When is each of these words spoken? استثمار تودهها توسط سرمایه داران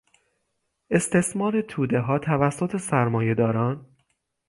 استثمار 0.91 1.61
تودهها 1.61 2.19
توسط 2.19 2.77
سرمایه 2.77 3.33
داران 3.33 3.85